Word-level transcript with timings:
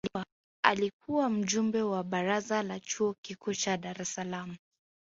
alikuwa 0.63 1.29
mjumbe 1.29 1.81
wa 1.81 2.03
baraza 2.03 2.63
la 2.63 2.79
chuo 2.79 3.15
kikuu 3.21 3.53
cha 3.53 3.77
dar 3.77 4.01
es 4.01 4.13
salaam 4.15 4.55